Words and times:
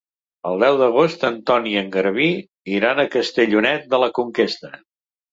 El 0.51 0.55
deu 0.61 0.75
d'agost 0.77 1.25
en 1.27 1.35
Ton 1.49 1.67
i 1.71 1.73
en 1.81 1.91
Garbí 1.95 2.29
iran 2.77 3.01
a 3.03 3.05
Castellonet 3.17 3.85
de 3.93 4.01
la 4.05 4.09
Conquesta. 4.21 4.73